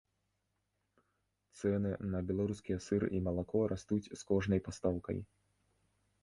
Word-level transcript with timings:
Цэны 1.59 1.91
на 2.13 2.21
беларускія 2.31 2.77
сыр 2.87 3.05
і 3.19 3.21
малако 3.27 3.61
растуць 3.73 4.03
з 4.07 4.19
кожнай 4.33 4.65
пастаўкай. 4.71 5.17